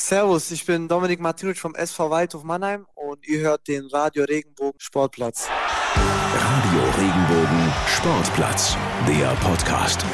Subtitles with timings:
[0.00, 4.78] Servus, ich bin Dominik Martinic vom SV Waldhof Mannheim und ihr hört den Radio Regenbogen
[4.78, 5.48] Sportplatz.
[5.96, 8.76] Radio Regenbogen Sportplatz,
[9.08, 10.04] der Podcast.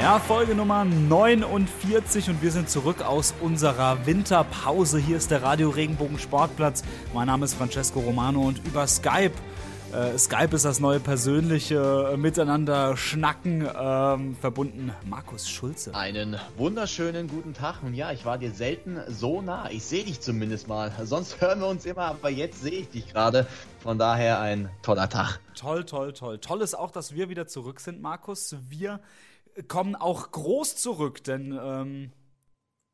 [0.00, 4.98] Ja, Folge Nummer 49 und wir sind zurück aus unserer Winterpause.
[4.98, 6.82] Hier ist der Radio Regenbogen Sportplatz.
[7.12, 9.34] Mein Name ist Francesco Romano und über Skype
[9.94, 14.92] äh, Skype ist das neue persönliche äh, Miteinander schnacken ähm, verbunden.
[15.08, 15.94] Markus Schulze.
[15.94, 17.82] Einen wunderschönen guten Tag.
[17.82, 19.70] Und ja, ich war dir selten so nah.
[19.70, 20.92] Ich sehe dich zumindest mal.
[21.04, 23.46] Sonst hören wir uns immer, aber jetzt sehe ich dich gerade.
[23.80, 25.38] Von daher ein toller Tag.
[25.54, 26.38] Toll, toll, toll.
[26.38, 28.56] Toll ist auch, dass wir wieder zurück sind, Markus.
[28.68, 29.00] Wir
[29.68, 32.12] kommen auch groß zurück, denn ähm,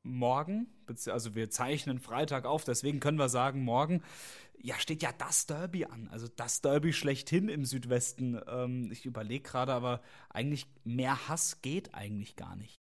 [0.02, 0.66] morgen,
[1.06, 4.02] also wir zeichnen Freitag auf, deswegen können wir sagen, morgen
[4.62, 6.08] ja, steht ja das Derby an.
[6.10, 8.40] Also das Derby schlechthin im Südwesten.
[8.48, 12.80] Ähm, ich überlege gerade, aber eigentlich mehr Hass geht eigentlich gar nicht.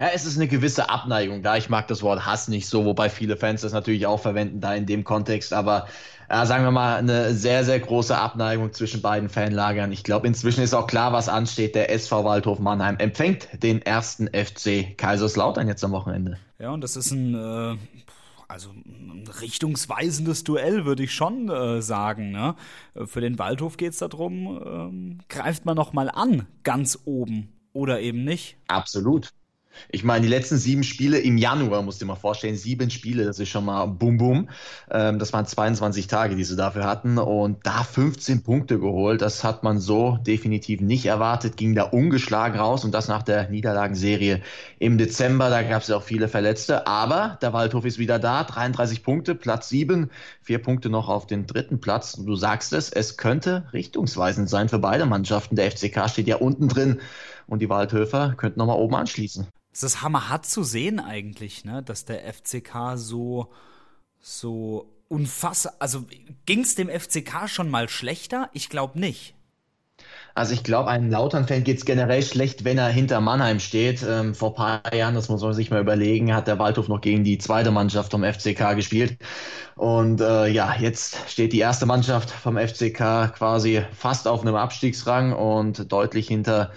[0.00, 1.58] Ja, es ist eine gewisse Abneigung da.
[1.58, 4.74] Ich mag das Wort Hass nicht so, wobei viele Fans das natürlich auch verwenden da
[4.74, 5.52] in dem Kontext.
[5.52, 5.88] Aber
[6.30, 9.92] äh, sagen wir mal, eine sehr, sehr große Abneigung zwischen beiden Fanlagern.
[9.92, 11.74] Ich glaube, inzwischen ist auch klar, was ansteht.
[11.74, 16.38] Der SV Waldhof Mannheim empfängt den ersten FC Kaiserslautern jetzt am Wochenende.
[16.58, 17.76] Ja, und das ist ein äh,
[18.50, 22.32] also ein richtungsweisendes Duell, würde ich schon äh, sagen.
[22.32, 22.56] Ne?
[23.06, 28.00] Für den Waldhof geht es darum, ähm, greift man noch mal an, ganz oben oder
[28.00, 28.56] eben nicht.
[28.66, 29.30] Absolut.
[29.88, 33.24] Ich meine, die letzten sieben Spiele im Januar, musst du dir mal vorstellen, sieben Spiele,
[33.24, 34.48] das ist schon mal bum bum.
[34.90, 39.22] Ähm, das waren 22 Tage, die sie dafür hatten und da 15 Punkte geholt.
[39.22, 43.48] Das hat man so definitiv nicht erwartet, ging da ungeschlagen raus und das nach der
[43.48, 44.42] Niederlagenserie
[44.78, 45.50] im Dezember.
[45.50, 49.34] Da gab es ja auch viele Verletzte, aber der Waldhof ist wieder da, 33 Punkte,
[49.34, 50.10] Platz sieben,
[50.42, 52.12] vier Punkte noch auf den dritten Platz.
[52.12, 55.56] Du sagst es, es könnte richtungsweisend sein für beide Mannschaften.
[55.56, 57.00] Der FCK steht ja unten drin
[57.50, 59.46] und die Waldhöfer könnten nochmal oben anschließen.
[59.72, 63.50] Es ist hammerhart zu sehen eigentlich, ne, dass der FCK so,
[64.18, 66.04] so unfassbar, also
[66.46, 68.48] ging es dem FCK schon mal schlechter?
[68.52, 69.34] Ich glaube nicht.
[70.34, 74.02] Also ich glaube, einem Lautern-Fan geht es generell schlecht, wenn er hinter Mannheim steht.
[74.08, 77.00] Ähm, vor ein paar Jahren, das muss man sich mal überlegen, hat der Waldhof noch
[77.00, 79.18] gegen die zweite Mannschaft vom FCK gespielt.
[79.76, 85.32] Und äh, ja, jetzt steht die erste Mannschaft vom FCK quasi fast auf einem Abstiegsrang
[85.32, 86.72] und deutlich hinter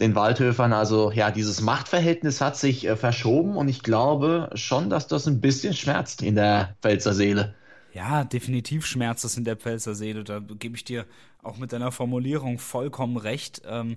[0.00, 0.72] den Waldhöfern.
[0.72, 5.40] Also ja, dieses Machtverhältnis hat sich äh, verschoben und ich glaube schon, dass das ein
[5.40, 7.54] bisschen schmerzt in der Pfälzer Seele.
[7.92, 10.22] Ja, definitiv schmerzt es in der Pfälzer Seele.
[10.22, 11.06] Da gebe ich dir
[11.42, 13.62] auch mit deiner Formulierung vollkommen recht.
[13.66, 13.96] Ähm,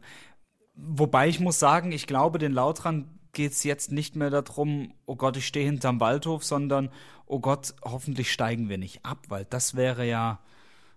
[0.76, 5.16] wobei ich muss sagen, ich glaube, den Lautran geht es jetzt nicht mehr darum, oh
[5.16, 6.90] Gott, ich stehe hinterm Waldhof, sondern
[7.26, 10.40] oh Gott, hoffentlich steigen wir nicht ab, weil das wäre ja,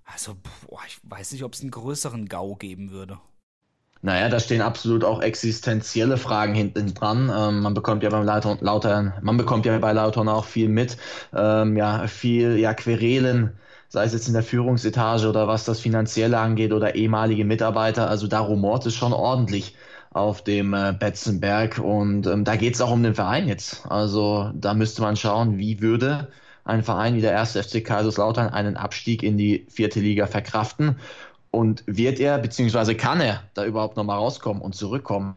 [0.04, 3.18] also, boah, ich weiß nicht, ob es einen größeren GAU geben würde.
[4.04, 7.32] Naja, da stehen absolut auch existenzielle Fragen hinten dran.
[7.34, 10.98] Ähm, man bekommt ja beim Lautern, Lautern, man bekommt ja bei Lautern auch viel mit.
[11.34, 13.54] Ähm, ja, viel, ja, Querelen,
[13.88, 18.10] sei es jetzt in der Führungsetage oder was das Finanzielle angeht oder ehemalige Mitarbeiter.
[18.10, 19.74] Also da rumort es schon ordentlich
[20.10, 23.86] auf dem äh, Betzenberg und ähm, da geht es auch um den Verein jetzt.
[23.88, 26.28] Also da müsste man schauen, wie würde
[26.64, 30.96] ein Verein wie der erste FC Kaiserslautern einen Abstieg in die vierte Liga verkraften.
[31.54, 35.36] Und wird er, beziehungsweise kann er da überhaupt nochmal rauskommen und zurückkommen?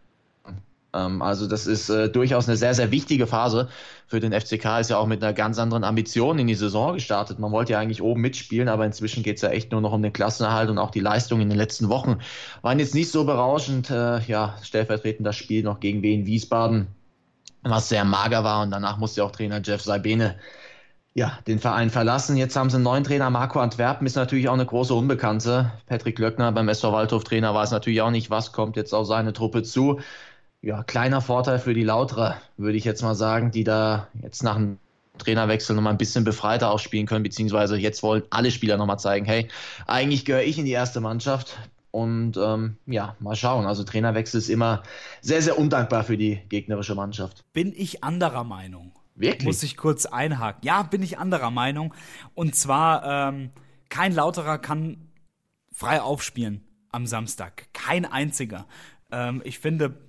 [0.93, 3.69] Ähm, also das ist äh, durchaus eine sehr, sehr wichtige Phase
[4.07, 4.79] für den FCK.
[4.79, 7.39] Ist ja auch mit einer ganz anderen Ambition in die Saison gestartet.
[7.39, 10.01] Man wollte ja eigentlich oben mitspielen, aber inzwischen geht es ja echt nur noch um
[10.01, 12.19] den Klassenerhalt und auch die Leistung in den letzten Wochen
[12.61, 13.89] waren jetzt nicht so berauschend.
[13.89, 16.87] Äh, ja, stellvertretend das Spiel noch gegen Wien Wiesbaden,
[17.63, 20.35] was sehr mager war und danach musste auch Trainer Jeff Sabine
[21.17, 22.37] ja, den Verein verlassen.
[22.37, 23.31] Jetzt haben sie einen neuen Trainer.
[23.31, 25.71] Marco Antwerpen ist natürlich auch eine große Unbekannte.
[25.87, 29.33] Patrick Löckner beim SV Waldhof Trainer weiß natürlich auch nicht, was kommt jetzt auf seine
[29.33, 29.99] Truppe zu.
[30.61, 34.57] Ja, kleiner Vorteil für die Lauterer, würde ich jetzt mal sagen, die da jetzt nach
[34.57, 34.77] einem
[35.17, 39.47] Trainerwechsel nochmal ein bisschen befreiter aufspielen können, beziehungsweise jetzt wollen alle Spieler nochmal zeigen, hey,
[39.87, 41.57] eigentlich gehöre ich in die erste Mannschaft.
[41.89, 43.65] Und ähm, ja, mal schauen.
[43.65, 44.83] Also Trainerwechsel ist immer
[45.21, 47.43] sehr, sehr undankbar für die gegnerische Mannschaft.
[47.53, 48.91] Bin ich anderer Meinung.
[49.17, 49.45] Wirklich?
[49.45, 50.61] Muss ich kurz einhaken.
[50.63, 51.93] Ja, bin ich anderer Meinung.
[52.35, 53.49] Und zwar, ähm,
[53.89, 55.09] kein Lauterer kann
[55.73, 57.67] frei aufspielen am Samstag.
[57.73, 58.67] Kein einziger.
[59.11, 59.99] Ähm, ich finde,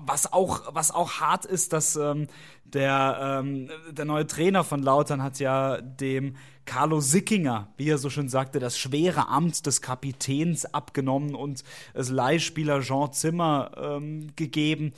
[0.00, 2.26] was auch, was auch hart ist, dass ähm,
[2.64, 8.10] der, ähm, der neue Trainer von Lautern hat ja dem Carlo Sickinger, wie er so
[8.10, 11.64] schön sagte, das schwere Amt des Kapitäns abgenommen und
[11.94, 14.92] es Leihspieler Jean Zimmer ähm, gegeben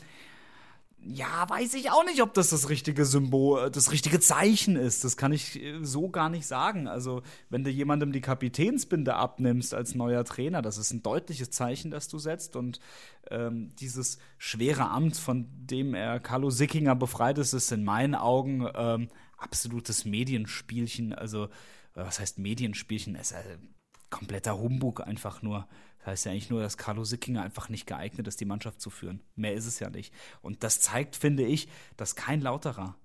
[1.05, 5.03] ja, weiß ich auch nicht, ob das das richtige Symbol, das richtige Zeichen ist.
[5.03, 6.87] Das kann ich äh, so gar nicht sagen.
[6.87, 11.91] Also, wenn du jemandem die Kapitänsbinde abnimmst als neuer Trainer, das ist ein deutliches Zeichen,
[11.91, 12.55] das du setzt.
[12.55, 12.79] Und
[13.31, 18.69] ähm, dieses schwere Amt, von dem er Carlo Sickinger befreit ist, ist in meinen Augen
[18.75, 21.13] ähm, absolutes Medienspielchen.
[21.13, 21.49] Also,
[21.95, 23.17] was heißt Medienspielchen?
[23.17, 23.75] Es ist ein
[24.09, 25.67] kompletter Humbug einfach nur.
[26.03, 28.91] Das heißt ja eigentlich nur, dass Carlo Sickinger einfach nicht geeignet ist, die Mannschaft zu
[28.91, 29.21] führen.
[29.37, 30.13] Mehr ist es ja nicht.
[30.41, 32.97] Und das zeigt, finde ich, dass kein Lauterer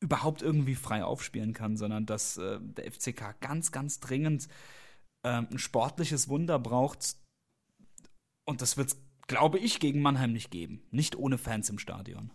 [0.00, 4.48] überhaupt irgendwie frei aufspielen kann, sondern dass äh, der FCK ganz, ganz dringend
[5.22, 7.16] äh, ein sportliches Wunder braucht.
[8.46, 10.82] Und das wird es, glaube ich, gegen Mannheim nicht geben.
[10.90, 12.30] Nicht ohne Fans im Stadion.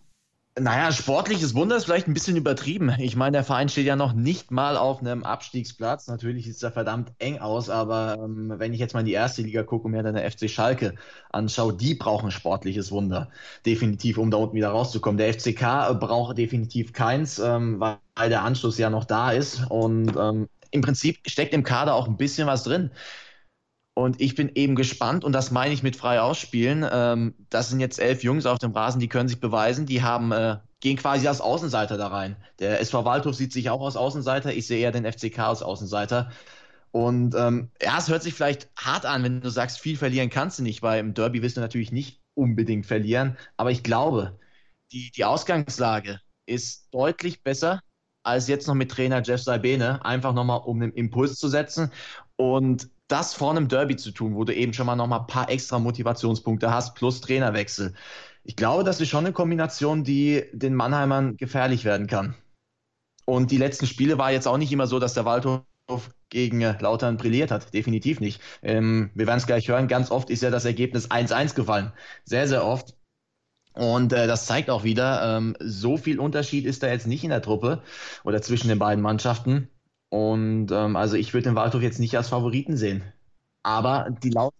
[0.58, 2.90] Naja, sportliches Wunder ist vielleicht ein bisschen übertrieben.
[2.98, 6.06] Ich meine, der Verein steht ja noch nicht mal auf einem Abstiegsplatz.
[6.06, 9.12] Natürlich sieht es da verdammt eng aus, aber ähm, wenn ich jetzt mal in die
[9.12, 10.94] erste Liga gucke und mir dann der FC Schalke
[11.30, 13.28] anschaue, die brauchen sportliches Wunder.
[13.66, 15.18] Definitiv, um da unten wieder rauszukommen.
[15.18, 19.66] Der FCK braucht definitiv keins, ähm, weil der Anschluss ja noch da ist.
[19.68, 22.90] Und ähm, im Prinzip steckt im Kader auch ein bisschen was drin.
[23.98, 26.86] Und ich bin eben gespannt, und das meine ich mit frei ausspielen.
[26.92, 30.32] Ähm, das sind jetzt elf Jungs auf dem Rasen, die können sich beweisen, die haben,
[30.32, 32.36] äh, gehen quasi als Außenseiter da rein.
[32.58, 36.30] Der SV Waldhof sieht sich auch als Außenseiter, ich sehe eher den FCK als Außenseiter.
[36.90, 40.58] Und ähm, ja, es hört sich vielleicht hart an, wenn du sagst, viel verlieren kannst
[40.58, 43.38] du nicht, weil im Derby wirst du natürlich nicht unbedingt verlieren.
[43.56, 44.38] Aber ich glaube,
[44.92, 47.80] die, die Ausgangslage ist deutlich besser
[48.24, 51.92] als jetzt noch mit Trainer Jeff Saibene, einfach nochmal um einen Impuls zu setzen.
[52.36, 55.26] Und das vor einem Derby zu tun, wo du eben schon mal noch mal ein
[55.26, 57.94] paar extra Motivationspunkte hast, plus Trainerwechsel.
[58.44, 62.34] Ich glaube, das ist schon eine Kombination, die den Mannheimern gefährlich werden kann.
[63.24, 65.64] Und die letzten Spiele war jetzt auch nicht immer so, dass der Waldhof
[66.28, 67.74] gegen äh, Lautern brilliert hat.
[67.74, 68.40] Definitiv nicht.
[68.62, 69.88] Ähm, wir werden es gleich hören.
[69.88, 71.92] Ganz oft ist ja das Ergebnis 1-1 gefallen.
[72.24, 72.94] Sehr, sehr oft.
[73.74, 77.30] Und äh, das zeigt auch wieder, ähm, so viel Unterschied ist da jetzt nicht in
[77.30, 77.82] der Truppe
[78.24, 79.68] oder zwischen den beiden Mannschaften.
[80.16, 83.02] Und ähm, also ich würde den Waldhof jetzt nicht als Favoriten sehen.
[83.62, 84.54] Aber die, Laut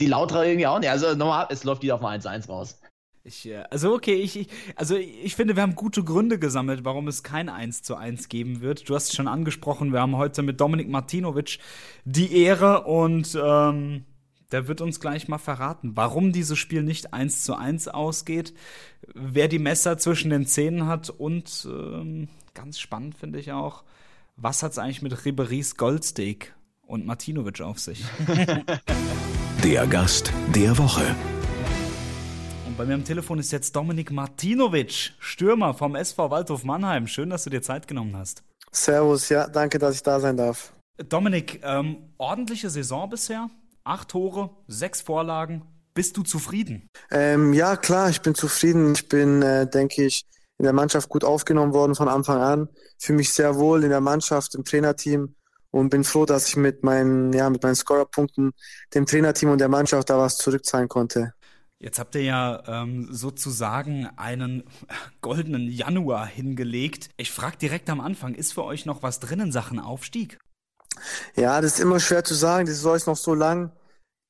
[0.00, 0.90] die Lauterer irgendwie auch nicht.
[0.90, 2.78] Also nochmal, es läuft wieder auf ein 1-1 raus.
[3.24, 7.08] Ich, äh, also okay, ich, ich, also ich finde, wir haben gute Gründe gesammelt, warum
[7.08, 8.86] es kein 1 zu 1 geben wird.
[8.86, 11.58] Du hast es schon angesprochen, wir haben heute mit Dominik Martinovic
[12.04, 14.04] die Ehre und ähm,
[14.52, 18.52] der wird uns gleich mal verraten, warum dieses Spiel nicht 1 zu 1 ausgeht,
[19.14, 23.84] wer die Messer zwischen den Zähnen hat und ähm, ganz spannend finde ich auch,
[24.40, 26.54] was hat es eigentlich mit Ribery's Goldsteak
[26.86, 28.04] und Martinovic auf sich?
[29.64, 31.14] der Gast der Woche.
[32.66, 37.08] Und bei mir am Telefon ist jetzt Dominik Martinovic, Stürmer vom SV Waldhof Mannheim.
[37.08, 38.44] Schön, dass du dir Zeit genommen hast.
[38.70, 40.72] Servus, ja, danke, dass ich da sein darf.
[41.08, 43.50] Dominik, ähm, ordentliche Saison bisher.
[43.82, 45.62] Acht Tore, sechs Vorlagen.
[45.94, 46.88] Bist du zufrieden?
[47.10, 48.92] Ähm, ja, klar, ich bin zufrieden.
[48.92, 50.24] Ich bin, äh, denke ich,
[50.58, 52.68] in der Mannschaft gut aufgenommen worden von Anfang an.
[52.98, 55.34] Fühle mich sehr wohl in der Mannschaft, im Trainerteam
[55.70, 58.52] und bin froh, dass ich mit meinen, ja, mit meinen Scorerpunkten
[58.94, 61.32] dem Trainerteam und der Mannschaft da was zurückzahlen konnte.
[61.80, 64.64] Jetzt habt ihr ja ähm, sozusagen einen
[65.20, 67.10] goldenen Januar hingelegt.
[67.16, 70.38] Ich frage direkt am Anfang, ist für euch noch was drin in Sachen Aufstieg?
[71.36, 72.66] Ja, das ist immer schwer zu sagen.
[72.66, 73.70] Die Saison ist noch so lang.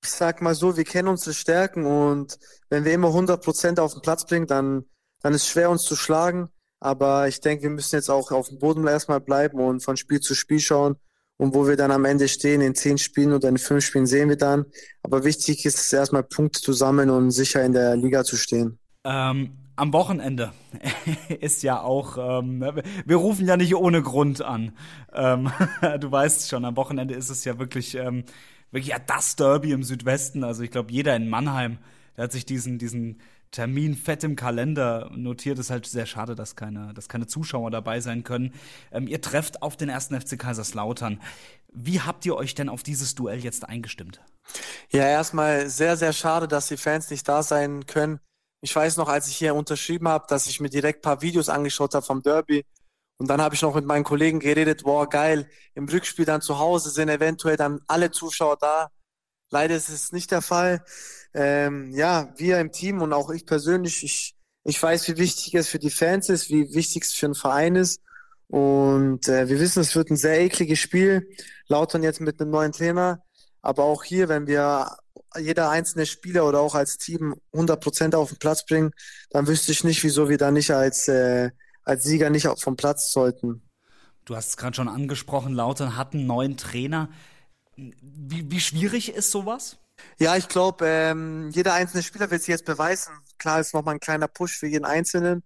[0.04, 2.38] Ich sag mal so, wir kennen unsere Stärken und
[2.68, 4.84] wenn wir immer 100 Prozent auf den Platz bringen, dann
[5.22, 6.48] dann ist es schwer, uns zu schlagen.
[6.80, 10.20] Aber ich denke, wir müssen jetzt auch auf dem Boden erstmal bleiben und von Spiel
[10.20, 10.96] zu Spiel schauen.
[11.36, 14.28] Und wo wir dann am Ende stehen, in zehn Spielen oder in fünf Spielen, sehen
[14.28, 14.66] wir dann.
[15.02, 18.78] Aber wichtig ist es erstmal Punkte zu sammeln und sicher in der Liga zu stehen.
[19.04, 20.52] Ähm, am Wochenende
[21.40, 22.64] ist ja auch, ähm,
[23.06, 24.72] wir rufen ja nicht ohne Grund an.
[25.12, 25.50] Ähm,
[26.00, 28.24] du weißt schon, am Wochenende ist es ja wirklich, ähm,
[28.72, 30.42] wirklich ja das Derby im Südwesten.
[30.42, 31.78] Also ich glaube, jeder in Mannheim,
[32.16, 35.58] der hat sich diesen, diesen Termin fett im Kalender notiert.
[35.58, 38.54] Ist halt sehr schade, dass keine, dass keine Zuschauer dabei sein können.
[38.92, 41.20] Ähm, ihr trefft auf den ersten FC Kaiserslautern.
[41.72, 44.20] Wie habt ihr euch denn auf dieses Duell jetzt eingestimmt?
[44.90, 48.20] Ja, erstmal sehr, sehr schade, dass die Fans nicht da sein können.
[48.60, 51.48] Ich weiß noch, als ich hier unterschrieben habe, dass ich mir direkt ein paar Videos
[51.48, 52.64] angeschaut habe vom Derby.
[53.18, 56.58] Und dann habe ich noch mit meinen Kollegen geredet, boah, geil, im Rückspiel dann zu
[56.58, 58.90] Hause sind eventuell dann alle Zuschauer da.
[59.50, 60.84] Leider ist es nicht der Fall
[61.34, 65.68] ähm, ja, wir im Team und auch ich persönlich, ich, ich weiß, wie wichtig es
[65.68, 68.02] für die Fans ist, wie wichtig es für einen Verein ist.
[68.48, 71.28] Und äh, wir wissen, es wird ein sehr ekliges Spiel.
[71.68, 73.22] Lautern jetzt mit einem neuen Trainer.
[73.60, 74.96] Aber auch hier, wenn wir
[75.38, 78.92] jeder einzelne Spieler oder auch als Team 100 Prozent auf den Platz bringen,
[79.30, 81.50] dann wüsste ich nicht, wieso wir da nicht als, äh,
[81.84, 83.62] als Sieger nicht vom Platz sollten.
[84.24, 87.10] Du hast es gerade schon angesprochen, Lautern hat einen neuen Trainer.
[87.78, 89.78] Wie, wie schwierig ist sowas?
[90.18, 93.12] Ja, ich glaube, ähm, jeder einzelne Spieler wird sich jetzt beweisen.
[93.38, 95.44] Klar ist nochmal ein kleiner Push für jeden Einzelnen,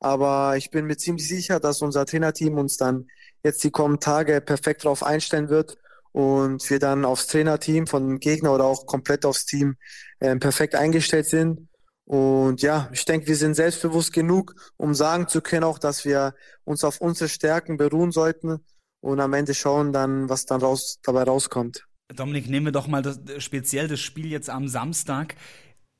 [0.00, 3.06] aber ich bin mir ziemlich sicher, dass unser Trainerteam uns dann
[3.42, 5.76] jetzt die kommenden Tage perfekt darauf einstellen wird
[6.12, 9.76] und wir dann aufs Trainerteam von Gegner oder auch komplett aufs Team
[10.20, 11.68] ähm, perfekt eingestellt sind.
[12.06, 16.34] Und ja, ich denke, wir sind selbstbewusst genug, um sagen zu können auch, dass wir
[16.64, 18.64] uns auf unsere Stärken beruhen sollten
[19.04, 21.86] und am Ende schauen dann, was dann raus, dabei rauskommt.
[22.08, 25.34] Dominik, nehmen wir doch mal das, speziell das Spiel jetzt am Samstag.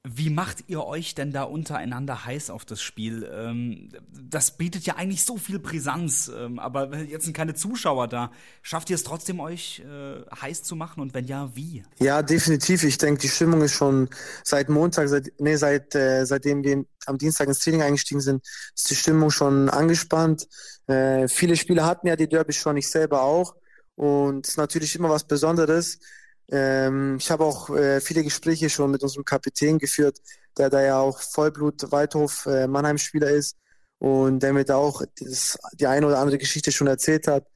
[0.06, 3.26] Wie macht ihr euch denn da untereinander heiß auf das Spiel?
[3.32, 8.30] Ähm, das bietet ja eigentlich so viel Brisanz, ähm, aber jetzt sind keine Zuschauer da.
[8.61, 11.84] Schafft ihr es trotzdem, euch äh, heiß zu machen und wenn ja, wie?
[12.00, 12.84] Ja, definitiv.
[12.84, 14.11] Ich denke, die Stimmung ist schon
[14.42, 18.90] seit Montag, seit, nee, seit, äh, seitdem wir am Dienstag ins Training eingestiegen sind, ist
[18.90, 20.46] die Stimmung schon angespannt.
[20.87, 23.54] Äh, viele Spieler hatten ja die Derby schon, ich selber auch.
[23.94, 25.99] Und natürlich immer was Besonderes
[26.50, 30.18] ähm, ich habe auch äh, viele Gespräche schon mit unserem Kapitän geführt,
[30.56, 33.56] der da ja auch Vollblut Waldhof äh, Mannheim-Spieler ist
[33.98, 37.46] und der mir da auch das, die eine oder andere Geschichte schon erzählt hat.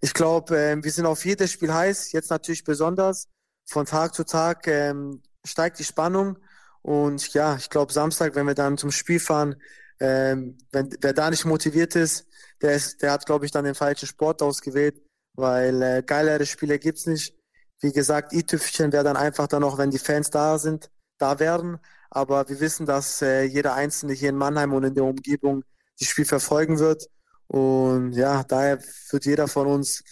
[0.00, 3.28] Ich glaube, äh, wir sind auf jedes Spiel heiß, jetzt natürlich besonders.
[3.66, 6.38] Von Tag zu Tag ähm, steigt die Spannung
[6.82, 9.56] und ja, ich glaube Samstag, wenn wir dann zum Spiel fahren,
[10.00, 12.26] ähm, wenn wer da nicht motiviert ist,
[12.62, 15.02] der ist, der hat glaube ich dann den falschen Sport ausgewählt,
[15.34, 17.37] weil äh, geilere Spiele gibt's nicht.
[17.80, 21.78] Wie gesagt, i-Tüpfchen wäre dann einfach dann noch, wenn die Fans da sind, da wären.
[22.10, 25.64] Aber wir wissen, dass äh, jeder Einzelne hier in Mannheim und in der Umgebung
[25.98, 27.08] das Spiel verfolgen wird.
[27.46, 28.78] Und ja, daher
[29.10, 30.02] wird jeder von uns,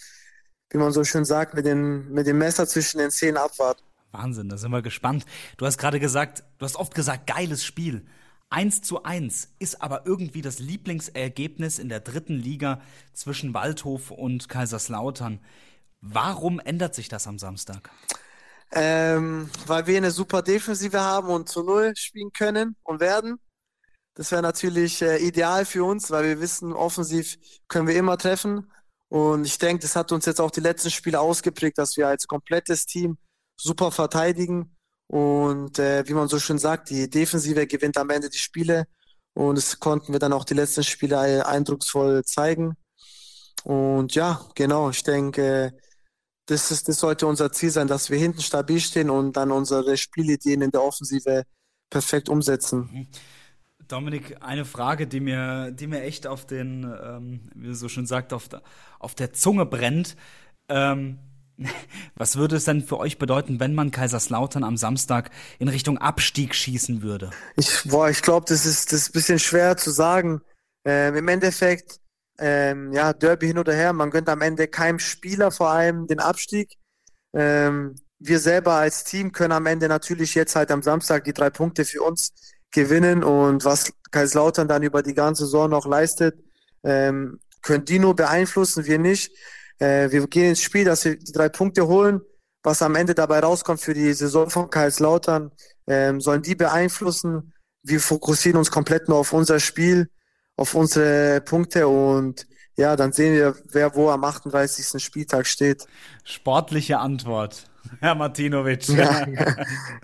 [0.69, 3.83] wie man so schön sagt, mit, den, mit dem Messer zwischen den Zähnen abwarten.
[4.11, 5.25] Wahnsinn, da sind wir gespannt.
[5.57, 8.05] Du hast gerade gesagt, du hast oft gesagt, geiles Spiel.
[8.49, 12.81] 1 zu 1 ist aber irgendwie das Lieblingsergebnis in der dritten Liga
[13.13, 15.39] zwischen Waldhof und Kaiserslautern.
[16.01, 17.89] Warum ändert sich das am Samstag?
[18.71, 23.39] Ähm, weil wir eine super Defensive haben und zu Null spielen können und werden.
[24.13, 27.37] Das wäre natürlich äh, ideal für uns, weil wir wissen, offensiv
[27.67, 28.71] können wir immer treffen.
[29.09, 32.27] Und ich denke, das hat uns jetzt auch die letzten Spiele ausgeprägt, dass wir als
[32.27, 33.17] komplettes Team
[33.55, 34.75] super verteidigen.
[35.07, 38.87] Und äh, wie man so schön sagt, die Defensive gewinnt am Ende die Spiele.
[39.33, 42.75] Und das konnten wir dann auch die letzten Spiele eindrucksvoll zeigen.
[43.63, 45.77] Und ja, genau, ich denke,
[46.47, 49.97] das, ist, das sollte unser Ziel sein, dass wir hinten stabil stehen und dann unsere
[49.97, 51.43] Spielideen in der Offensive
[51.89, 52.89] perfekt umsetzen.
[52.91, 53.07] Mhm.
[53.87, 58.05] Dominik, eine Frage, die mir, die mir echt auf den, ähm, wie du so schön
[58.05, 58.61] sagt, auf, der,
[58.99, 60.17] auf der Zunge brennt.
[60.67, 61.19] Ähm,
[62.15, 66.53] was würde es denn für euch bedeuten, wenn man Kaiserslautern am Samstag in Richtung Abstieg
[66.53, 67.31] schießen würde?
[67.55, 70.41] Ich, boah, ich glaube, das ist, das ist ein bisschen schwer zu sagen.
[70.85, 71.99] Ähm, Im Endeffekt
[72.39, 73.93] ähm, ja, Derby hin oder her.
[73.93, 76.75] Man gönnt am Ende keinem Spieler vor allem den Abstieg.
[77.33, 81.49] Ähm, wir selber als Team können am Ende natürlich jetzt halt am Samstag die drei
[81.49, 82.33] Punkte für uns
[82.71, 86.35] gewinnen und was Kaiserslautern dann über die ganze Saison noch leistet,
[86.83, 89.31] ähm, können die nur beeinflussen, wir nicht.
[89.79, 92.21] Äh, wir gehen ins Spiel, dass wir die drei Punkte holen.
[92.63, 95.51] Was am Ende dabei rauskommt für die Saison von Kaiserslautern,
[95.87, 97.53] ähm, sollen die beeinflussen.
[97.83, 100.09] Wir fokussieren uns komplett nur auf unser Spiel
[100.57, 105.01] auf unsere Punkte und ja, dann sehen wir, wer wo am 38.
[105.01, 105.85] Spieltag steht.
[106.23, 107.69] Sportliche Antwort,
[108.01, 108.87] Herr Martinovic.
[108.89, 109.25] Ja,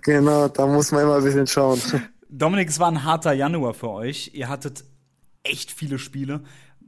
[0.02, 1.82] genau, da muss man immer ein bisschen schauen.
[2.30, 4.32] Dominik, es war ein harter Januar für euch.
[4.34, 4.86] Ihr hattet
[5.44, 6.44] echt viele Spiele.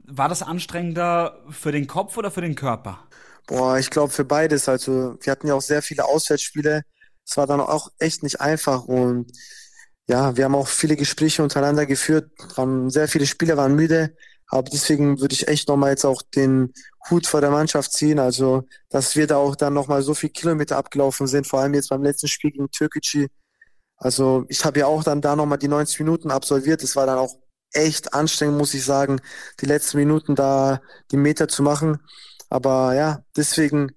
[0.08, 2.98] War das anstrengender für den Kopf oder für den Körper?
[3.46, 4.68] Boah, ich glaube für beides.
[4.68, 6.82] Also wir hatten ja auch sehr viele Auswärtsspiele.
[7.24, 9.30] Es war dann auch echt nicht einfach und
[10.08, 14.16] ja, wir haben auch viele Gespräche untereinander geführt, haben sehr viele Spieler waren müde,
[14.48, 16.72] aber deswegen würde ich echt nochmal jetzt auch den
[17.10, 20.76] Hut vor der Mannschaft ziehen, also dass wir da auch dann nochmal so viele Kilometer
[20.76, 23.26] abgelaufen sind, vor allem jetzt beim letzten Spiel gegen Türkgücü.
[23.96, 27.18] Also ich habe ja auch dann da nochmal die 90 Minuten absolviert, das war dann
[27.18, 27.36] auch
[27.72, 29.20] echt anstrengend, muss ich sagen,
[29.60, 31.98] die letzten Minuten da die Meter zu machen.
[32.48, 33.92] Aber ja, deswegen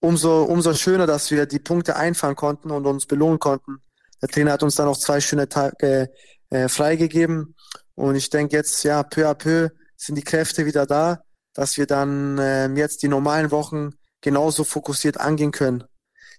[0.00, 3.80] umso, umso schöner, dass wir die Punkte einfahren konnten und uns belohnen konnten
[4.22, 6.10] der Trainer hat uns dann auch zwei schöne Tage
[6.50, 7.54] äh, freigegeben.
[7.94, 11.20] Und ich denke jetzt, ja, peu à peu sind die Kräfte wieder da,
[11.54, 15.84] dass wir dann äh, jetzt die normalen Wochen genauso fokussiert angehen können.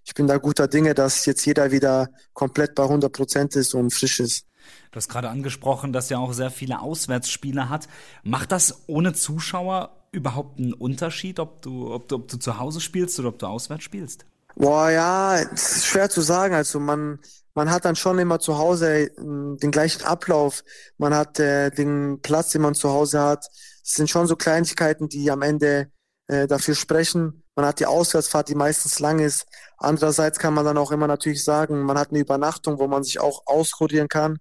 [0.06, 3.94] Ich bin da guter Dinge, dass jetzt jeder wieder komplett bei 100 Prozent ist und
[3.94, 4.46] frisch ist.
[4.92, 7.88] Du hast gerade angesprochen, dass er auch sehr viele Auswärtsspiele hat.
[8.24, 12.80] Macht das ohne Zuschauer überhaupt einen Unterschied, ob du, ob du, ob du zu Hause
[12.80, 14.26] spielst oder ob du auswärts spielst?
[14.56, 16.56] Boah, ja, es ist schwer zu sagen.
[16.56, 17.20] Also man,
[17.58, 20.64] man hat dann schon immer zu Hause äh, den gleichen Ablauf.
[21.00, 23.48] Man hat äh, den Platz, den man zu Hause hat.
[23.84, 25.92] Es sind schon so Kleinigkeiten, die am Ende
[26.28, 27.44] äh, dafür sprechen.
[27.56, 29.48] Man hat die Auswärtsfahrt, die meistens lang ist.
[29.80, 33.20] Andererseits kann man dann auch immer natürlich sagen, man hat eine Übernachtung, wo man sich
[33.20, 34.38] auch auskurieren kann.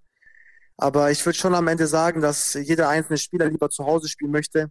[0.76, 4.30] Aber ich würde schon am Ende sagen, dass jeder einzelne Spieler lieber zu Hause spielen
[4.30, 4.70] möchte.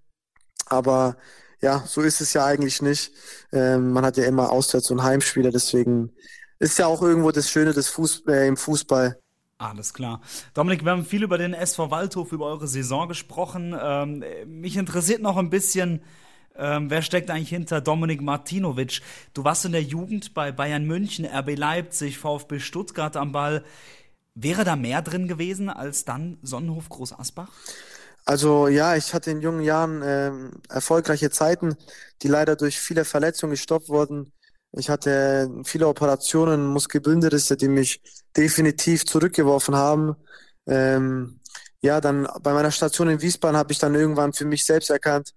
[0.67, 1.17] Aber
[1.61, 3.11] ja, so ist es ja eigentlich nicht.
[3.51, 6.11] Ähm, man hat ja immer Auswärts- und Heimspieler, deswegen
[6.59, 9.19] ist ja auch irgendwo das Schöne des Fuß, äh, im Fußball.
[9.57, 10.21] Alles klar.
[10.53, 13.75] Dominik, wir haben viel über den SV Waldhof, über eure Saison gesprochen.
[13.79, 16.01] Ähm, mich interessiert noch ein bisschen,
[16.57, 19.01] ähm, wer steckt eigentlich hinter Dominik Martinovic?
[19.33, 23.63] Du warst in der Jugend bei Bayern München, RB Leipzig, VfB Stuttgart am Ball.
[24.33, 27.49] Wäre da mehr drin gewesen als dann Sonnenhof Groß Asbach?
[28.25, 31.75] Also ja, ich hatte in jungen Jahren ähm, erfolgreiche Zeiten,
[32.21, 34.31] die leider durch viele Verletzungen gestoppt wurden.
[34.77, 38.01] Ich hatte viele Operationen, Muskelbündelrisse, die mich
[38.35, 40.15] definitiv zurückgeworfen haben.
[40.67, 41.39] Ähm,
[41.81, 45.31] ja, dann bei meiner Station in Wiesbaden habe ich dann irgendwann für mich selbst erkannt,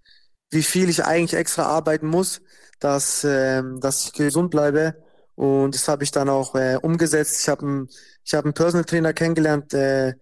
[0.50, 2.40] wie viel ich eigentlich extra arbeiten muss,
[2.80, 4.95] dass, ähm, dass ich gesund bleibe.
[5.35, 7.42] Und das habe ich dann auch äh, umgesetzt.
[7.42, 7.88] Ich habe einen,
[8.25, 10.14] ich hab einen Personal Trainer kennengelernt, äh,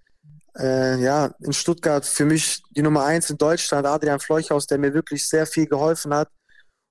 [0.58, 4.92] äh, ja, in Stuttgart für mich die Nummer eins in Deutschland, Adrian Fleuchhaus, der mir
[4.92, 6.28] wirklich sehr viel geholfen hat.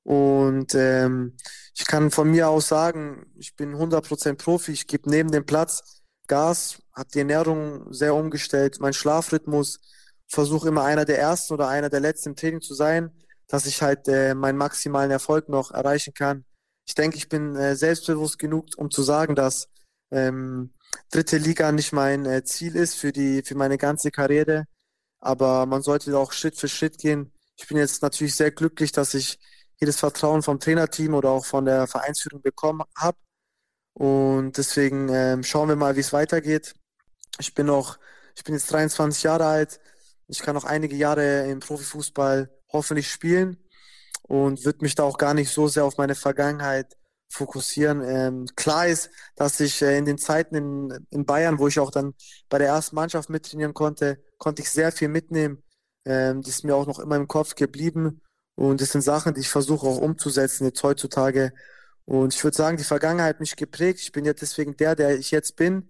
[0.04, 1.36] Und ähm,
[1.78, 6.02] ich kann von mir aus sagen, ich bin 100% Profi, ich gebe neben dem Platz
[6.28, 9.80] Gas, habe die Ernährung sehr umgestellt, mein Schlafrhythmus,
[10.28, 13.12] versuche immer einer der Ersten oder einer der Letzten im Training zu sein,
[13.48, 16.46] dass ich halt äh, meinen maximalen Erfolg noch erreichen kann.
[16.88, 19.68] Ich denke, ich bin äh, selbstbewusst genug, um zu sagen, dass
[20.12, 20.74] ähm,
[21.12, 24.66] dritte Liga nicht mein äh, Ziel ist für die, für meine ganze Karriere.
[25.20, 27.34] Aber man sollte auch Schritt für Schritt gehen.
[27.58, 29.40] Ich bin jetzt natürlich sehr glücklich, dass ich
[29.80, 33.18] jedes Vertrauen vom Trainerteam oder auch von der Vereinsführung bekommen habe.
[33.94, 36.74] Und deswegen ähm, schauen wir mal, wie es weitergeht.
[37.40, 37.98] Ich bin noch,
[38.36, 39.80] ich bin jetzt 23 Jahre alt.
[40.28, 43.58] Ich kann noch einige Jahre im Profifußball hoffentlich spielen
[44.24, 46.98] und würde mich da auch gar nicht so sehr auf meine Vergangenheit
[47.30, 48.02] fokussieren.
[48.04, 51.92] Ähm, klar ist, dass ich äh, in den Zeiten in, in Bayern, wo ich auch
[51.92, 52.14] dann
[52.50, 55.64] bei der ersten Mannschaft mittrainieren konnte, konnte ich sehr viel mitnehmen.
[56.06, 58.22] Ähm, das ist mir auch noch immer im Kopf geblieben.
[58.56, 61.54] Und das sind Sachen, die ich versuche auch umzusetzen jetzt heutzutage.
[62.06, 64.00] Und ich würde sagen, die Vergangenheit hat mich geprägt.
[64.00, 65.90] Ich bin jetzt deswegen der, der ich jetzt bin.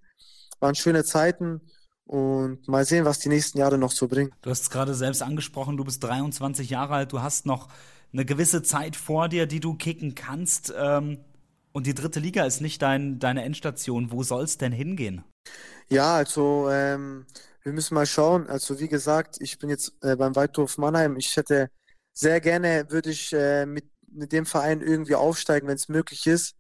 [0.60, 1.62] Waren schöne Zeiten
[2.06, 4.32] und mal sehen, was die nächsten Jahre noch so bringen.
[4.42, 7.68] Du hast es gerade selbst angesprochen, du bist 23 Jahre alt, du hast noch
[8.14, 10.74] eine gewisse Zeit vor dir, die du kicken kannst.
[10.78, 11.20] Ähm,
[11.74, 14.12] und die dritte Liga ist nicht dein, deine Endstation.
[14.12, 15.26] Wo soll es denn hingehen?
[15.90, 17.26] Ja, also ähm,
[17.64, 18.48] wir müssen mal schauen.
[18.48, 21.18] Also wie gesagt, ich bin jetzt äh, beim Waldhof Mannheim.
[21.18, 21.70] Ich hätte
[22.16, 26.56] sehr gerne, würde ich äh, mit, mit dem Verein irgendwie aufsteigen, wenn es möglich ist.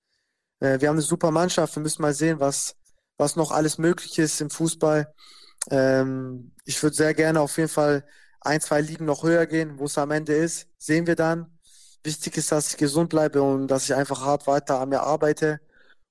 [0.59, 1.75] Äh, wir haben eine super Mannschaft.
[1.75, 2.75] Wir müssen mal sehen, was,
[3.17, 5.13] was noch alles möglich ist im Fußball.
[5.71, 8.05] Ähm, ich würde sehr gerne auf jeden Fall
[8.41, 11.57] ein, zwei Ligen noch höher gehen, wo es am Ende ist, sehen wir dann.
[12.03, 15.59] Wichtig ist, dass ich gesund bleibe und dass ich einfach hart weiter an mir arbeite.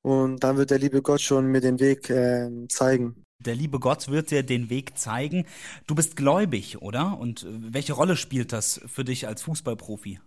[0.03, 3.24] Und dann wird der liebe Gott schon mir den Weg äh, zeigen.
[3.41, 5.47] Der liebe Gott wird dir den Weg zeigen.
[5.87, 7.19] Du bist gläubig, oder?
[7.19, 10.21] Und äh, welche Rolle spielt das für dich als Fußballprofi?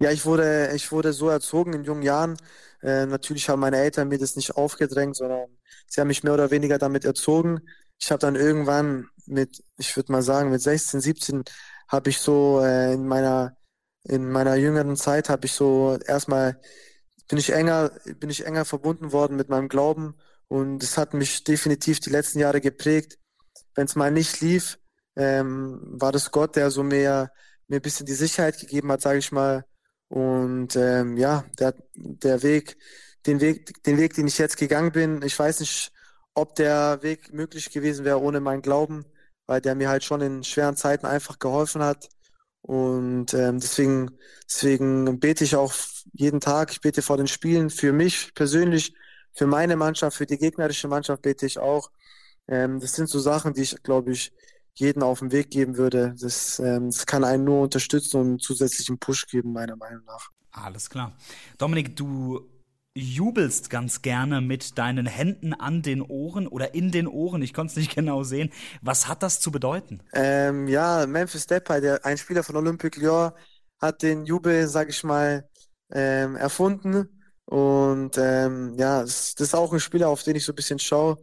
[0.00, 2.36] Ja, ich wurde, ich wurde so erzogen in jungen Jahren.
[2.82, 5.48] Äh, natürlich haben meine Eltern mir das nicht aufgedrängt, sondern
[5.86, 7.60] sie haben mich mehr oder weniger damit erzogen.
[8.00, 11.44] Ich habe dann irgendwann mit, ich würde mal sagen, mit 16, 17
[11.88, 13.56] habe ich so äh, in meiner
[14.06, 16.60] in meiner jüngeren Zeit habe ich so erstmal
[17.28, 20.14] bin ich enger bin ich enger verbunden worden mit meinem Glauben
[20.48, 23.18] und es hat mich definitiv die letzten Jahre geprägt.
[23.74, 24.78] Wenn es mal nicht lief,
[25.16, 27.30] ähm, war das Gott, der so mehr
[27.68, 29.64] mir ein bisschen die Sicherheit gegeben hat, sage ich mal.
[30.08, 32.76] Und ähm, ja, der, der Weg,
[33.26, 35.92] den Weg, den Weg, den ich jetzt gegangen bin, ich weiß nicht,
[36.34, 39.04] ob der Weg möglich gewesen wäre ohne meinen Glauben,
[39.46, 42.08] weil der mir halt schon in schweren Zeiten einfach geholfen hat.
[42.62, 45.74] Und ähm, deswegen, deswegen bete ich auch
[46.12, 48.94] jeden Tag, ich bete vor den Spielen für mich persönlich,
[49.34, 51.90] für meine Mannschaft, für die gegnerische Mannschaft bete ich auch.
[52.48, 54.32] Ähm, das sind so Sachen, die ich, glaube ich,
[54.74, 56.14] jeden auf den Weg geben würde.
[56.20, 60.28] Das, ähm, das kann einen nur unterstützen und einen zusätzlichen Push geben, meiner Meinung nach.
[60.50, 61.16] Alles klar.
[61.58, 62.48] Dominik, du
[62.96, 67.42] jubelst ganz gerne mit deinen Händen an den Ohren oder in den Ohren.
[67.42, 68.52] Ich konnte es nicht genau sehen.
[68.82, 70.00] Was hat das zu bedeuten?
[70.12, 73.32] Ähm, ja, Memphis Depay, der, ein Spieler von Olympique Lyon,
[73.80, 75.48] hat den Jubel, sag ich mal,
[75.92, 77.13] ähm, erfunden.
[77.46, 80.78] Und ähm, ja, das, das, ist auch ein Spieler, auf den ich so ein bisschen
[80.78, 81.18] schaue.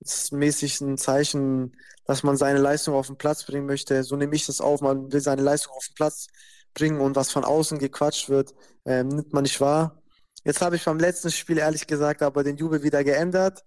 [0.00, 4.02] Das ist mäßig ein Zeichen, dass man seine Leistung auf den Platz bringen möchte.
[4.04, 4.80] So nehme ich das auf.
[4.80, 6.26] Man will seine Leistung auf den Platz
[6.74, 8.54] bringen und was von außen gequatscht wird,
[8.84, 10.02] ähm, nimmt man nicht wahr.
[10.44, 13.64] Jetzt habe ich beim letzten Spiel ehrlich gesagt aber den Jubel wieder geändert,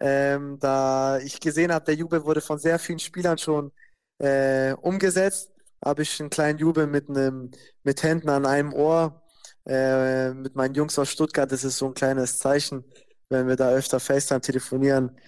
[0.00, 3.72] ähm, da ich gesehen habe, der Jubel wurde von sehr vielen Spielern schon
[4.18, 5.50] äh, umgesetzt.
[5.84, 7.50] Habe ich einen kleinen Jubel mit einem
[7.82, 9.22] mit Händen an einem Ohr
[9.66, 11.50] äh, mit meinen Jungs aus Stuttgart.
[11.50, 12.84] Das ist so ein kleines Zeichen,
[13.28, 15.18] wenn wir da öfter FaceTime telefonieren.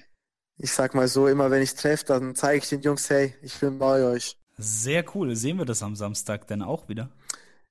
[0.57, 3.59] Ich sag mal so, immer wenn ich treffe, dann zeige ich den Jungs, hey, ich
[3.59, 4.37] bin bei euch.
[4.57, 5.37] Sehr cool.
[5.37, 7.11] Sehen wir das am Samstag denn auch wieder?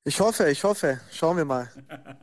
[0.08, 1.02] Ich hoffe, ich hoffe.
[1.12, 1.70] Schauen wir mal.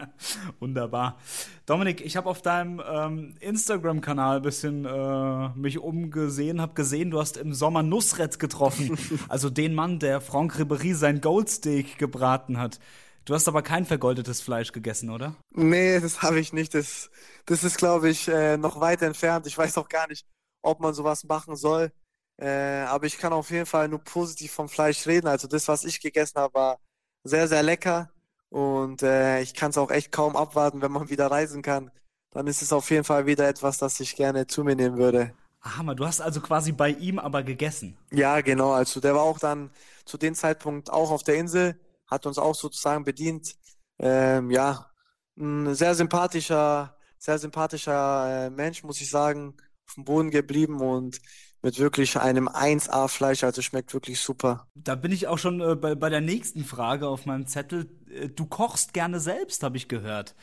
[0.59, 1.19] Wunderbar.
[1.67, 7.21] Dominik, ich habe auf deinem ähm, Instagram-Kanal ein bisschen äh, mich umgesehen, habe gesehen, du
[7.21, 8.97] hast im Sommer Nusret getroffen.
[9.29, 12.81] also den Mann, der Franck Ribéry sein Goldsteak gebraten hat.
[13.25, 15.35] Du hast aber kein vergoldetes Fleisch gegessen, oder?
[15.51, 16.75] Nee, das habe ich nicht.
[16.75, 17.11] Das,
[17.47, 19.47] das ist, glaube ich, äh, noch weit entfernt.
[19.47, 20.27] Ich weiß auch gar nicht,
[20.63, 21.91] ob man sowas machen soll.
[22.37, 25.29] Äh, aber ich kann auf jeden Fall nur positiv vom Fleisch reden.
[25.29, 26.79] Also das, was ich gegessen habe, war
[27.23, 28.11] sehr, sehr lecker.
[28.51, 31.91] Und äh, ich kann es auch echt kaum abwarten, wenn man wieder reisen kann.
[32.31, 35.33] Dann ist es auf jeden Fall wieder etwas, das ich gerne zu mir nehmen würde.
[35.63, 37.97] Hammer, du hast also quasi bei ihm aber gegessen.
[38.11, 38.73] Ja, genau.
[38.73, 39.71] Also der war auch dann
[40.05, 43.55] zu dem Zeitpunkt auch auf der Insel, hat uns auch sozusagen bedient.
[43.99, 44.91] Ähm, ja,
[45.37, 49.55] ein sehr sympathischer, sehr sympathischer äh, Mensch, muss ich sagen,
[49.87, 51.21] auf dem Boden geblieben und
[51.63, 54.69] mit wirklich einem 1A-Fleisch, also schmeckt wirklich super.
[54.75, 57.89] Da bin ich auch schon äh, bei, bei der nächsten Frage auf meinem Zettel.
[58.11, 60.35] Äh, du kochst gerne selbst, habe ich gehört.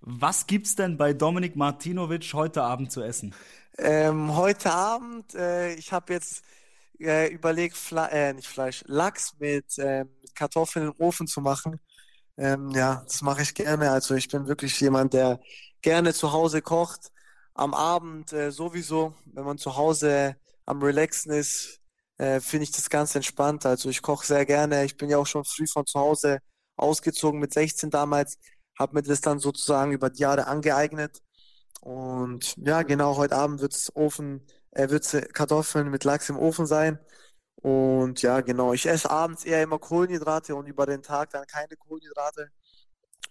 [0.00, 3.34] Was gibt's denn bei Dominik Martinovic heute Abend zu essen?
[3.76, 6.44] Ähm, heute Abend, äh, ich habe jetzt
[7.00, 11.80] äh, überlegt, Fle äh, nicht Fleisch, Lachs mit, äh, mit Kartoffeln im Ofen zu machen.
[12.36, 13.90] Ähm, ja, das mache ich gerne.
[13.90, 15.40] Also ich bin wirklich jemand, der
[15.82, 17.10] gerne zu Hause kocht.
[17.54, 21.80] Am Abend äh, sowieso, wenn man zu Hause am Relaxen ist,
[22.18, 23.66] äh, finde ich das ganz entspannt.
[23.66, 24.84] Also ich koche sehr gerne.
[24.84, 26.40] Ich bin ja auch schon früh von zu Hause
[26.76, 28.38] ausgezogen mit 16 damals,
[28.78, 31.20] habe mir das dann sozusagen über die Jahre angeeignet.
[31.80, 36.66] Und ja, genau, heute Abend wird es Ofen, äh, wird's Kartoffeln mit Lachs im Ofen
[36.66, 36.98] sein.
[37.56, 41.76] Und ja, genau, ich esse abends eher immer Kohlenhydrate und über den Tag dann keine
[41.76, 42.50] Kohlenhydrate.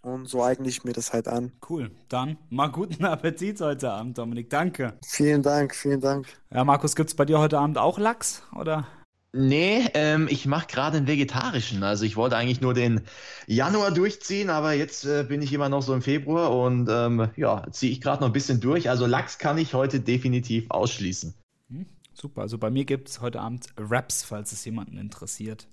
[0.02, 1.54] Und so eigne ich mir das halt an.
[1.68, 1.92] Cool.
[2.10, 4.50] Dann mal guten Appetit heute Abend, Dominik.
[4.50, 4.98] Danke.
[5.06, 6.28] Vielen Dank, vielen Dank.
[6.52, 8.88] Ja, Markus, gibt es bei dir heute Abend auch Lachs, oder?
[9.34, 11.84] Nee, ähm, ich mache gerade einen vegetarischen.
[11.84, 13.02] Also ich wollte eigentlich nur den
[13.46, 17.66] Januar durchziehen, aber jetzt äh, bin ich immer noch so im Februar und ähm, ja,
[17.72, 18.90] ziehe ich gerade noch ein bisschen durch.
[18.90, 21.34] Also Lachs kann ich heute definitiv ausschließen.
[21.70, 25.68] Hm, super, also bei mir gibt es heute Abend Raps, falls es jemanden interessiert.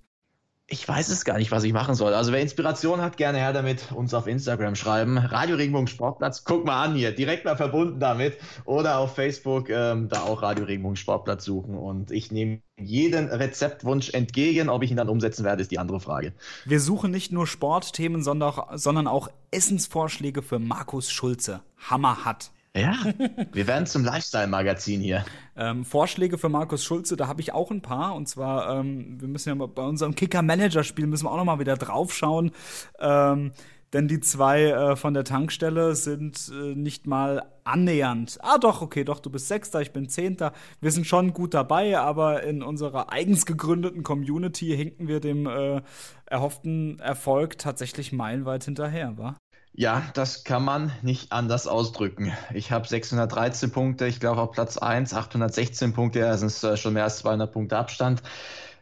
[0.67, 2.15] Ich weiß es gar nicht, was ich machen soll.
[2.15, 5.19] Also wer Inspiration hat, gerne her damit uns auf Instagram schreiben.
[5.19, 8.39] Radio Regenbogen Sportplatz, guck mal an hier, direkt mal verbunden damit.
[8.65, 11.77] Oder auf Facebook ähm, da auch Radio Regenbogen Sportplatz suchen.
[11.77, 14.71] Und ich nehme jeden Rezeptwunsch entgegen.
[14.71, 16.33] Ob ich ihn dann umsetzen werde, ist die andere Frage.
[16.65, 21.61] Wir suchen nicht nur Sportthemen, sondern auch, sondern auch Essensvorschläge für Markus Schulze.
[21.77, 22.53] Hammer hat.
[22.77, 22.97] Ja,
[23.53, 25.25] wir werden zum Lifestyle-Magazin hier.
[25.57, 28.15] Ähm, Vorschläge für Markus Schulze, da habe ich auch ein paar.
[28.15, 31.77] Und zwar, ähm, wir müssen ja bei unserem Kicker-Manager-Spiel müssen wir auch noch mal wieder
[31.77, 32.51] draufschauen.
[32.99, 33.53] Ähm,
[33.93, 38.39] denn die zwei äh, von der Tankstelle sind äh, nicht mal annähernd.
[38.43, 40.53] Ah, doch, okay, doch, du bist Sechster, ich bin Zehnter.
[40.81, 45.81] Wir sind schon gut dabei, aber in unserer eigens gegründeten Community hinken wir dem äh,
[46.27, 49.37] erhofften Erfolg tatsächlich meilenweit hinterher, wa?
[49.77, 52.33] Ja, das kann man nicht anders ausdrücken.
[52.53, 56.95] Ich habe 613 Punkte, ich glaube auf Platz 1, 816 Punkte, das ist äh, schon
[56.95, 58.23] mehr als 200 Punkte Abstand.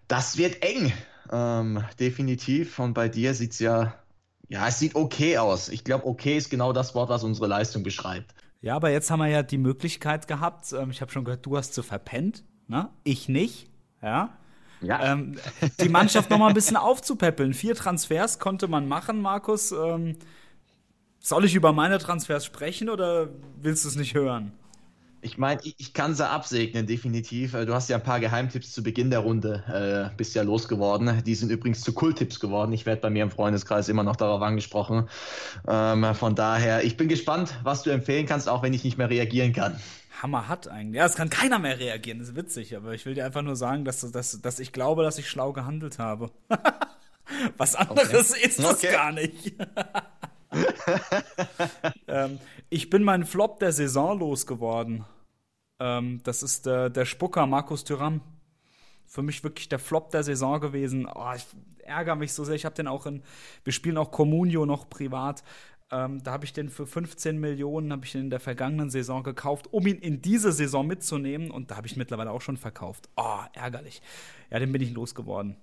[0.06, 0.92] Das wird eng,
[1.30, 2.78] ähm, definitiv.
[2.78, 3.94] Und bei dir sieht es ja,
[4.48, 5.70] ja, es sieht okay aus.
[5.70, 8.34] Ich glaube, okay ist genau das Wort, was unsere Leistung beschreibt.
[8.60, 11.56] Ja, aber jetzt haben wir ja die Möglichkeit gehabt, ähm, ich habe schon gehört, du
[11.56, 12.90] hast zu verpennt, ne?
[13.02, 13.70] ich nicht,
[14.02, 14.36] ja.
[14.82, 15.12] Ja.
[15.12, 15.38] Ähm,
[15.80, 17.54] die Mannschaft noch mal ein bisschen aufzupäppeln.
[17.54, 19.72] Vier Transfers konnte man machen, Markus.
[19.72, 20.18] Ähm,
[21.22, 23.28] soll ich über meine Transfers sprechen oder
[23.60, 24.52] willst du es nicht hören?
[25.24, 27.54] Ich meine, ich, ich, kann sie absegnen, definitiv.
[27.54, 31.22] Äh, du hast ja ein paar Geheimtipps zu Beginn der Runde äh, bist ja losgeworden.
[31.24, 32.72] Die sind übrigens zu Kulttipps geworden.
[32.72, 35.08] Ich werde bei mir im Freundeskreis immer noch darauf angesprochen.
[35.68, 39.10] Ähm, von daher, ich bin gespannt, was du empfehlen kannst, auch wenn ich nicht mehr
[39.10, 39.76] reagieren kann.
[40.20, 40.98] Hammer hat eigentlich.
[40.98, 43.54] Ja, es kann keiner mehr reagieren, das ist witzig, aber ich will dir einfach nur
[43.54, 46.32] sagen, dass, dass, dass ich glaube, dass ich schlau gehandelt habe.
[47.56, 48.46] was anderes okay.
[48.46, 48.92] ist das okay.
[48.92, 49.54] gar nicht.
[52.08, 52.38] ähm,
[52.70, 55.04] ich bin mein Flop der Saison losgeworden.
[55.78, 58.20] Ähm, das ist der, der Spucker Markus Thüram.
[59.06, 61.06] Für mich wirklich der Flop der Saison gewesen.
[61.06, 61.44] Oh, ich
[61.84, 62.54] ärgere mich so sehr.
[62.54, 63.22] Ich habe den auch in.
[63.64, 65.42] Wir spielen auch Communio noch privat.
[65.90, 69.22] Ähm, da habe ich den für 15 Millionen habe ich den in der vergangenen Saison
[69.22, 71.50] gekauft, um ihn in diese Saison mitzunehmen.
[71.50, 73.10] Und da habe ich mittlerweile auch schon verkauft.
[73.16, 74.00] Oh, ärgerlich.
[74.50, 75.56] Ja, den bin ich losgeworden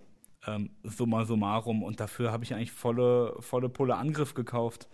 [0.45, 1.84] ähm, summa summarum.
[1.84, 4.88] Und dafür habe ich eigentlich volle, volle Pulle Angriff gekauft.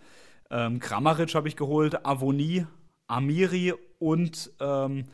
[0.50, 2.66] Ähm, Kramaric habe ich geholt, Avoni,
[3.06, 5.06] Amiri und ähm,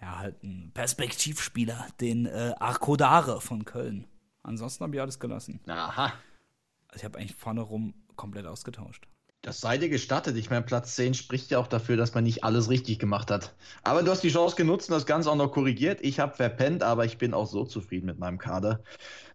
[0.00, 4.06] ja, halt ein Perspektivspieler, den äh, Arkodare von Köln.
[4.42, 5.60] Ansonsten habe ich alles gelassen.
[5.66, 6.12] Aha.
[6.88, 9.06] Also ich habe eigentlich vorne rum komplett ausgetauscht.
[9.42, 10.36] Das sei dir gestattet.
[10.36, 13.54] Ich meine, Platz 10 spricht ja auch dafür, dass man nicht alles richtig gemacht hat.
[13.82, 16.00] Aber du hast die Chance genutzt und das Ganze auch noch korrigiert.
[16.02, 18.82] Ich habe verpennt, aber ich bin auch so zufrieden mit meinem Kader.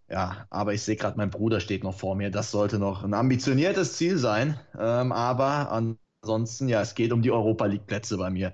[0.07, 2.29] Ja, aber ich sehe gerade, mein Bruder steht noch vor mir.
[2.29, 4.59] Das sollte noch ein ambitioniertes Ziel sein.
[4.77, 8.53] Ähm, aber ansonsten, ja, es geht um die Europa League-Plätze bei mir.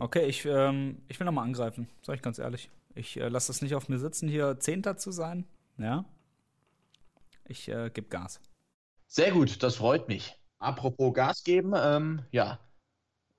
[0.00, 2.70] Okay, ich, ähm, ich will nochmal angreifen, sag ich ganz ehrlich.
[2.94, 5.44] Ich äh, lasse das nicht auf mir sitzen, hier Zehnter zu sein.
[5.76, 6.06] Ja.
[7.46, 8.40] Ich äh, gebe Gas.
[9.06, 10.38] Sehr gut, das freut mich.
[10.58, 12.58] Apropos Gas geben, ähm, ja.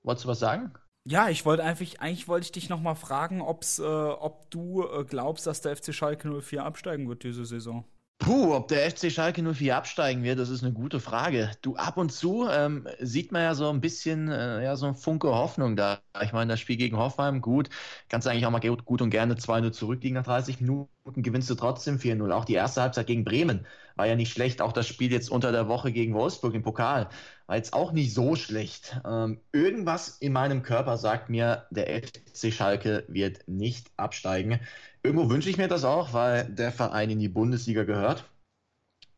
[0.02, 0.72] Wolltest du was sagen?
[1.08, 4.84] Ja, ich wollte einfach, eigentlich wollte ich dich noch mal fragen, ob's, äh, ob du
[4.84, 7.84] äh, glaubst, dass der FC Schalke 04 absteigen wird diese Saison.
[8.18, 11.50] Puh, ob der FC Schalke 04 absteigen wird, das ist eine gute Frage.
[11.62, 14.96] Du, ab und zu ähm, sieht man ja so ein bisschen, äh, ja, so ein
[14.96, 16.00] Funke Hoffnung da.
[16.22, 17.68] Ich meine, das Spiel gegen Hoffenheim, gut,
[18.08, 20.88] kannst du eigentlich auch mal gut und gerne 2-0 zurückliegen nach 30 Minuten,
[21.22, 22.32] gewinnst du trotzdem 4-0.
[22.32, 23.66] Auch die erste Halbzeit gegen Bremen
[23.96, 24.62] war ja nicht schlecht.
[24.62, 27.08] Auch das Spiel jetzt unter der Woche gegen Wolfsburg im Pokal
[27.46, 29.00] war jetzt auch nicht so schlecht.
[29.04, 34.60] Ähm, irgendwas in meinem Körper sagt mir, der FC Schalke wird nicht absteigen.
[35.02, 38.24] Irgendwo wünsche ich mir das auch, weil der Verein in die Bundesliga gehört.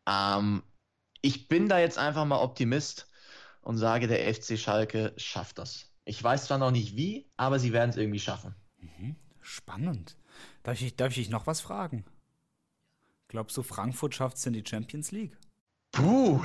[0.09, 0.63] Ähm,
[1.21, 3.11] ich bin da jetzt einfach mal Optimist
[3.63, 5.93] und sage, der FC Schalke schafft das.
[6.05, 8.55] Ich weiß zwar noch nicht wie, aber sie werden es irgendwie schaffen.
[8.79, 9.17] Mhm.
[9.41, 10.17] Spannend.
[10.63, 12.05] Darf ich, darf ich noch was fragen?
[13.29, 15.37] Glaubst du, Frankfurt schafft es in die Champions League?
[15.93, 16.43] Puh,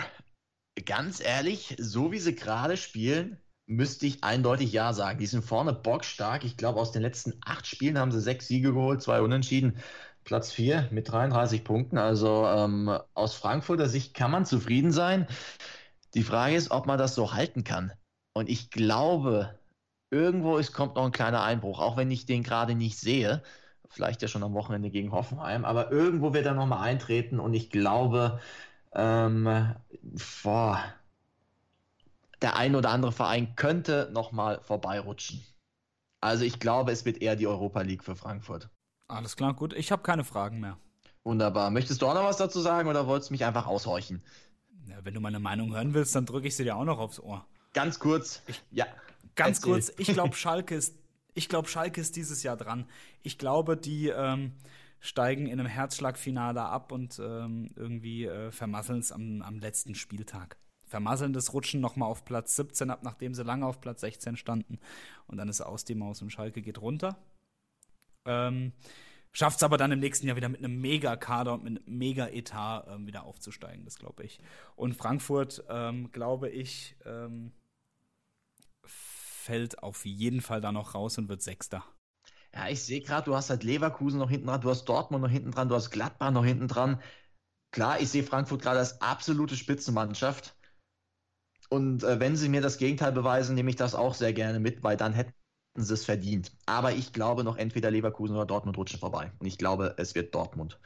[0.85, 5.19] ganz ehrlich, so wie sie gerade spielen, müsste ich eindeutig ja sagen.
[5.19, 6.43] Die sind vorne bockstark.
[6.43, 9.77] Ich glaube, aus den letzten acht Spielen haben sie sechs Siege geholt, zwei Unentschieden.
[10.25, 11.97] Platz vier mit 33 Punkten.
[11.97, 15.27] Also ähm, aus Frankfurter Sicht kann man zufrieden sein.
[16.13, 17.93] Die Frage ist, ob man das so halten kann.
[18.33, 19.57] Und ich glaube,
[20.11, 23.43] irgendwo ist, kommt noch ein kleiner Einbruch, auch wenn ich den gerade nicht sehe.
[23.93, 27.69] Vielleicht ja schon am Wochenende gegen Hoffenheim, aber irgendwo wird er nochmal eintreten und ich
[27.69, 28.39] glaube,
[28.91, 29.75] ähm,
[30.43, 30.83] boah,
[32.41, 35.43] der ein oder andere Verein könnte nochmal vorbeirutschen.
[36.21, 38.67] Also ich glaube, es wird eher die Europa League für Frankfurt.
[39.07, 39.73] Alles klar, gut.
[39.73, 40.77] Ich habe keine Fragen mehr.
[41.23, 41.69] Wunderbar.
[41.69, 44.23] Möchtest du auch noch was dazu sagen oder wolltest du mich einfach aushorchen?
[44.87, 47.19] Ja, wenn du meine Meinung hören willst, dann drücke ich sie dir auch noch aufs
[47.19, 47.45] Ohr.
[47.73, 48.41] Ganz kurz.
[48.47, 48.87] Ich, ja.
[49.35, 49.71] Ganz erzähl.
[49.71, 49.93] kurz.
[49.97, 50.95] Ich glaube, Schalke ist,
[51.33, 52.85] ich glaube, Schalke ist dieses Jahr dran.
[53.21, 54.53] Ich glaube, die ähm,
[54.99, 60.57] steigen in einem Herzschlagfinale ab und ähm, irgendwie äh, vermasseln es am, am letzten Spieltag
[60.85, 64.77] vermasselndes Rutschen nochmal auf Platz 17 ab, nachdem sie lange auf Platz 16 standen.
[65.25, 67.17] Und dann ist aus die Maus und Schalke geht runter.
[68.25, 68.73] Ähm,
[69.35, 72.85] Schafft es aber dann im nächsten Jahr wieder mit einem Mega-Kader und mit einem Mega-Etat
[72.87, 74.39] ähm, wieder aufzusteigen, das glaube ich.
[74.75, 77.51] Und Frankfurt, ähm, glaube ich, ähm,
[79.43, 81.83] fällt auf jeden Fall da noch raus und wird Sechster.
[82.53, 85.29] Ja, ich sehe gerade, du hast halt Leverkusen noch hinten dran, du hast Dortmund noch
[85.29, 87.01] hinten dran, du hast Gladbach noch hinten dran.
[87.71, 90.55] Klar, ich sehe Frankfurt gerade als absolute Spitzenmannschaft.
[91.69, 94.83] Und äh, wenn sie mir das Gegenteil beweisen, nehme ich das auch sehr gerne mit,
[94.83, 95.33] weil dann hätten
[95.75, 96.51] sie es verdient.
[96.67, 99.31] Aber ich glaube noch entweder Leverkusen oder Dortmund rutschen vorbei.
[99.39, 100.79] Und ich glaube, es wird Dortmund.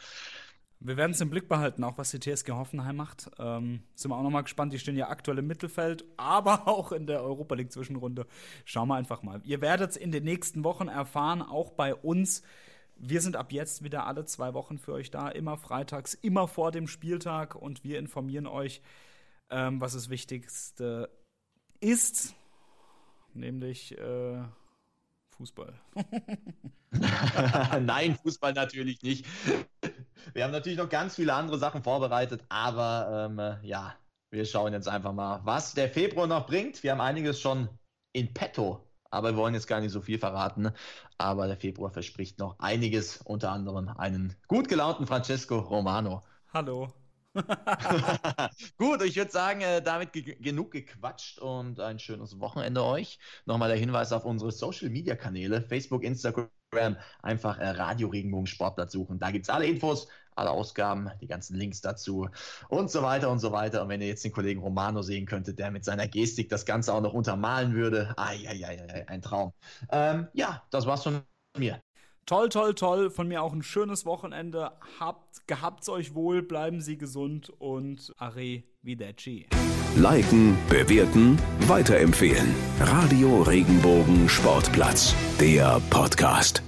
[0.80, 3.32] Wir werden es im Blick behalten, auch was die TSG Hoffenheim macht.
[3.40, 4.74] Ähm, sind wir auch nochmal gespannt.
[4.74, 8.28] Die stehen ja aktuell im Mittelfeld, aber auch in der Europa League Zwischenrunde.
[8.66, 9.42] Schauen wir einfach mal.
[9.44, 12.44] Ihr werdet es in den nächsten Wochen erfahren, auch bei uns.
[12.96, 16.72] Wir sind ab jetzt wieder alle zwei Wochen für euch da, immer freitags, immer vor
[16.72, 18.82] dem Spieltag und wir informieren euch
[19.50, 21.10] ähm, was das Wichtigste
[21.80, 22.36] ist,
[23.34, 24.44] nämlich äh,
[25.38, 25.74] Fußball.
[27.82, 29.26] Nein, Fußball natürlich nicht.
[30.34, 33.96] Wir haben natürlich noch ganz viele andere Sachen vorbereitet, aber ähm, ja,
[34.32, 36.84] wir schauen jetzt einfach mal, was der Februar noch bringt.
[36.84, 37.70] Wir haben einiges schon
[38.14, 40.72] in petto, aber wir wollen jetzt gar nicht so viel verraten.
[41.18, 46.24] Aber der Februar verspricht noch einiges, unter anderem einen gut gelaunten Francesco Romano.
[46.52, 46.94] Hallo.
[48.78, 53.20] Gut, ich würde sagen, äh, damit ge genug gequatscht und ein schönes Wochenende euch.
[53.46, 58.94] Nochmal der Hinweis auf unsere Social Media Kanäle: Facebook, Instagram, einfach äh, Radio Regenbogen Sportplatz
[58.94, 59.20] suchen.
[59.20, 62.30] Da gibt es alle Infos, alle Ausgaben, die ganzen Links dazu
[62.70, 63.84] und so weiter und so weiter.
[63.84, 66.94] Und wenn ihr jetzt den Kollegen Romano sehen könntet, der mit seiner Gestik das Ganze
[66.94, 69.54] auch noch untermalen würde, ai, ai, ai, ein Traum.
[69.92, 71.22] Ähm, ja, das war's von
[71.58, 71.82] mir.
[72.28, 73.10] Toll, toll, toll.
[73.10, 74.74] Von mir auch ein schönes Wochenende.
[75.00, 79.48] Habt, gehabt's euch wohl, bleiben Sie gesund und arrivederci.
[79.96, 82.54] Liken, bewerten, weiterempfehlen.
[82.82, 86.62] Radio Regenbogen Sportplatz, der Podcast.